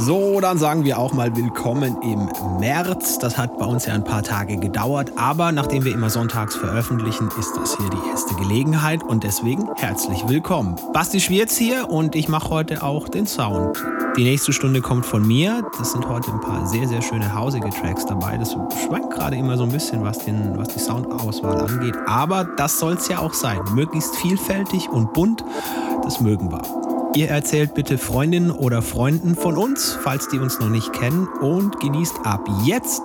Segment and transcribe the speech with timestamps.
[0.00, 3.18] So, dann sagen wir auch mal willkommen im März.
[3.18, 7.28] Das hat bei uns ja ein paar Tage gedauert, aber nachdem wir immer sonntags veröffentlichen,
[7.38, 10.76] ist das hier die erste Gelegenheit und deswegen herzlich willkommen.
[10.94, 13.76] Basti Schwierz hier und ich mache heute auch den Sound.
[14.16, 15.62] Die nächste Stunde kommt von mir.
[15.76, 18.38] Das sind heute ein paar sehr, sehr schöne hausige Tracks dabei.
[18.38, 18.56] Das
[18.86, 21.96] schwankt gerade immer so ein bisschen, was, den, was die Soundauswahl angeht.
[22.06, 23.60] Aber das soll es ja auch sein.
[23.74, 25.44] Möglichst vielfältig und bunt.
[26.02, 26.89] Das mögen wir.
[27.14, 31.80] Ihr erzählt bitte Freundinnen oder Freunden von uns, falls die uns noch nicht kennen, und
[31.80, 33.02] genießt ab jetzt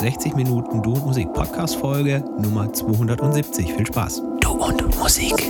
[0.00, 3.72] 60 Minuten Du und Musik Podcast Folge Nummer 270.
[3.72, 4.22] Viel Spaß.
[4.40, 5.47] Du und Musik.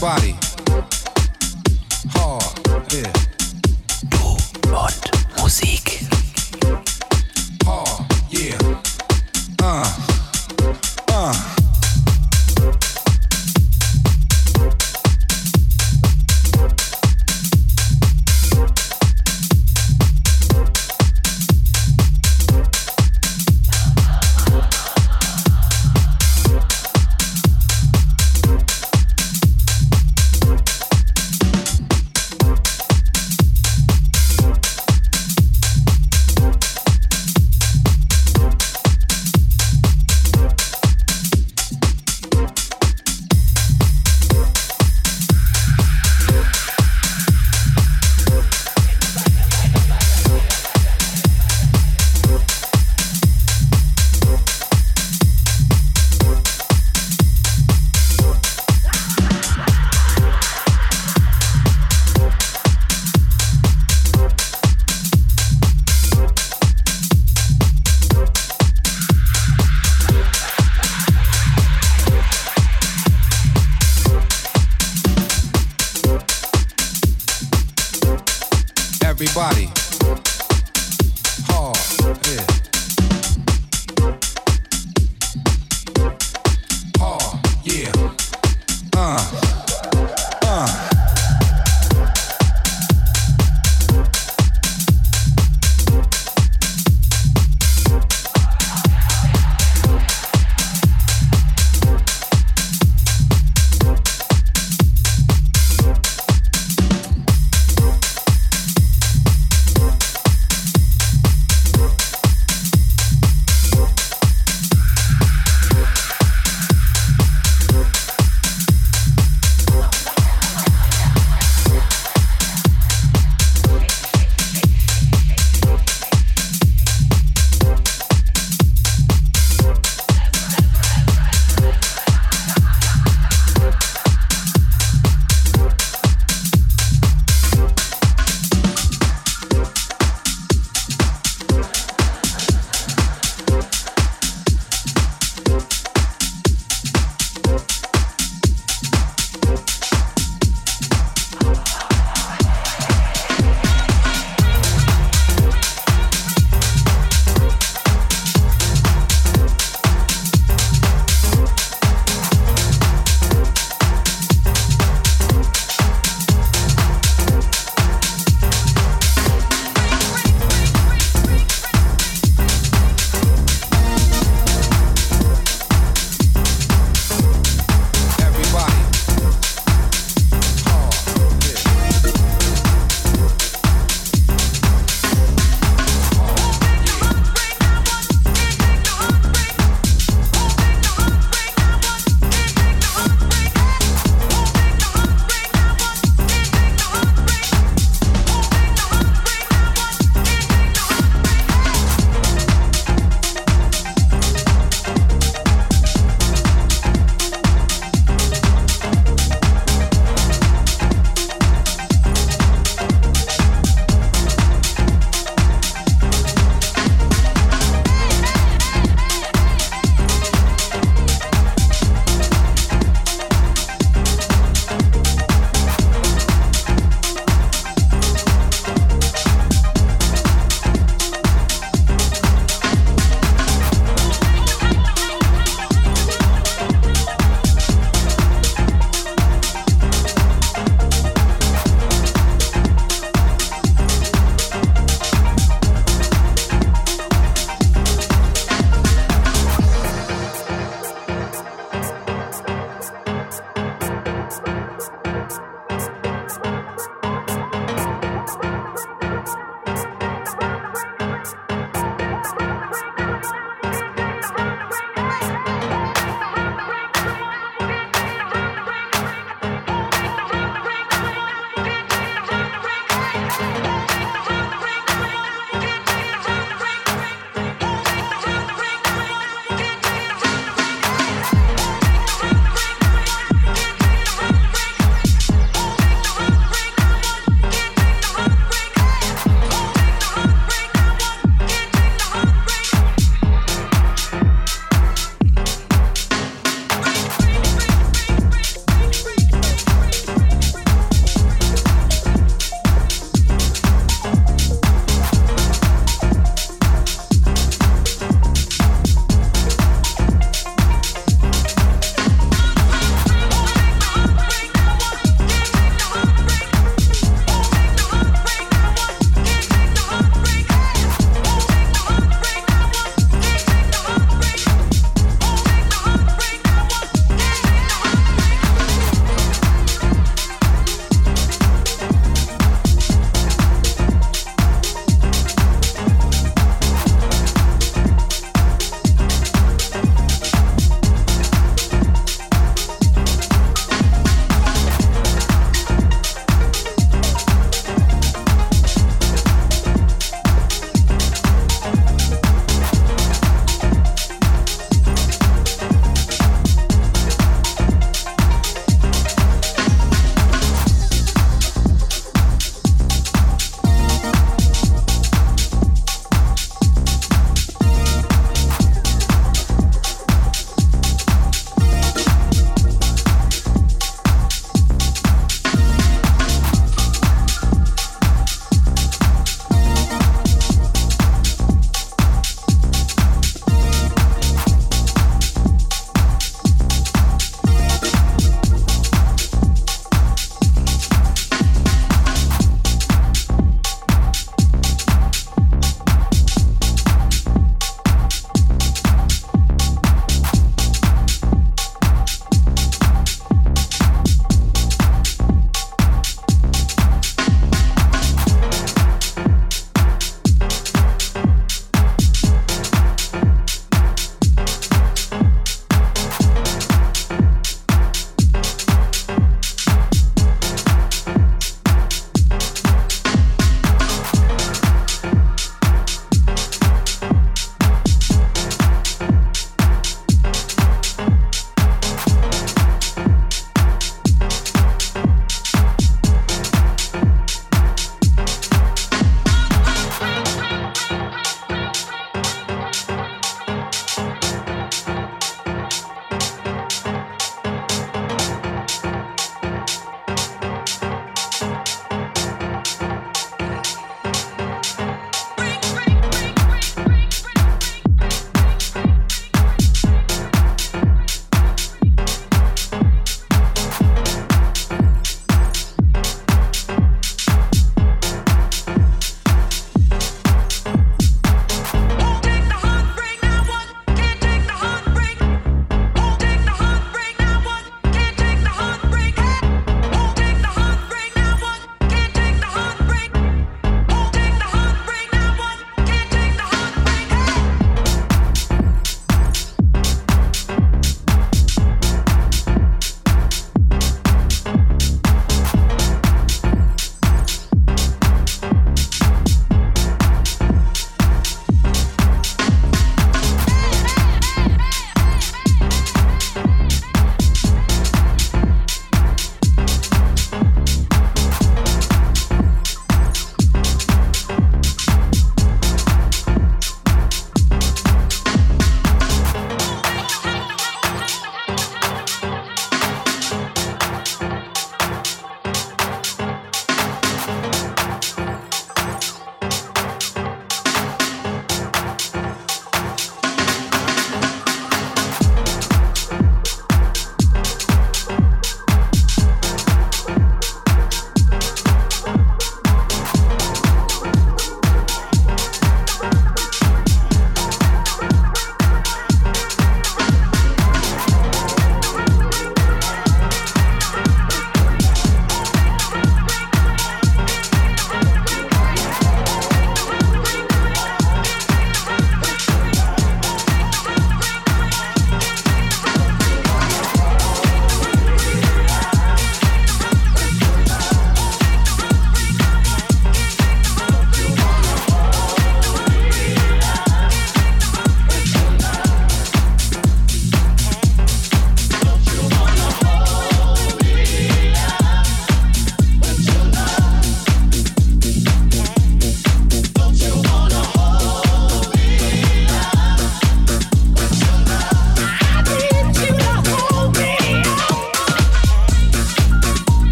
[0.00, 0.47] Everybody.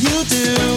[0.00, 0.69] you do.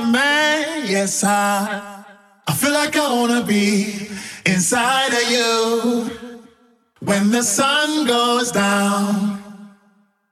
[0.00, 0.86] Man.
[0.86, 2.04] Yes, I,
[2.46, 4.08] I feel like I wanna be
[4.46, 6.40] inside of you
[7.00, 9.42] when the sun goes down.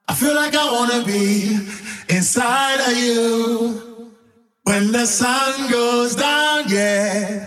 [0.08, 1.58] I feel like I wanna be
[2.08, 4.10] inside of you
[4.64, 6.64] when the sun goes down.
[6.68, 7.46] Yeah,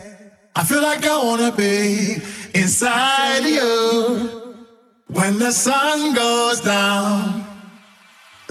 [0.55, 2.17] I feel like I wanna be
[2.53, 4.53] inside of you.
[5.07, 7.44] When the sun goes down,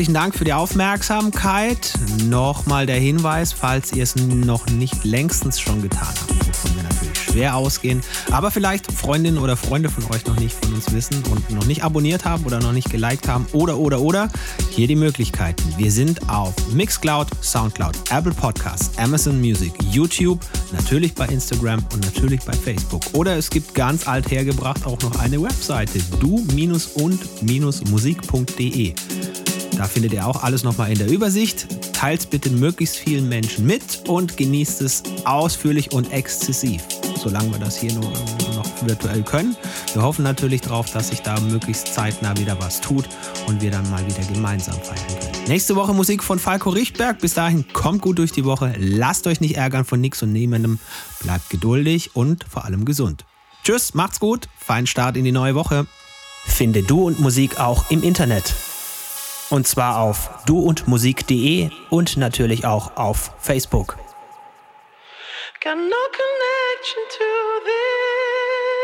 [0.00, 1.92] Herzlichen Dank für die Aufmerksamkeit.
[2.24, 7.18] Nochmal der Hinweis, falls ihr es noch nicht längstens schon getan habt, wovon wir natürlich
[7.18, 11.50] schwer ausgehen, aber vielleicht Freundinnen oder Freunde von euch noch nicht von uns wissen und
[11.50, 14.30] noch nicht abonniert haben oder noch nicht geliked haben oder oder oder,
[14.70, 15.62] hier die Möglichkeiten.
[15.76, 20.40] Wir sind auf Mixcloud, Soundcloud, Apple Podcasts, Amazon Music, YouTube,
[20.72, 23.02] natürlich bei Instagram und natürlich bei Facebook.
[23.12, 28.94] Oder es gibt ganz alt hergebracht auch noch eine Webseite du-und-musik.de.
[29.80, 31.66] Da findet ihr auch alles nochmal in der Übersicht.
[31.94, 36.82] Teilt bitte möglichst vielen Menschen mit und genießt es ausführlich und exzessiv,
[37.16, 39.56] solange wir das hier nur noch virtuell können.
[39.94, 43.08] Wir hoffen natürlich darauf, dass sich da möglichst zeitnah wieder was tut
[43.46, 45.48] und wir dann mal wieder gemeinsam feiern können.
[45.48, 47.18] Nächste Woche Musik von Falco Richtberg.
[47.18, 48.74] Bis dahin kommt gut durch die Woche.
[48.76, 50.78] Lasst euch nicht ärgern von nix und niemandem.
[51.20, 53.24] Bleibt geduldig und vor allem gesund.
[53.64, 54.50] Tschüss, macht's gut.
[54.58, 55.86] Feinen Start in die neue Woche.
[56.44, 58.54] Finde du und Musik auch im Internet.
[59.50, 63.98] Und zwar auf duundmusik.de und natürlich auch auf Facebook.
[65.62, 67.24] Got no connection to
[67.66, 68.79] this.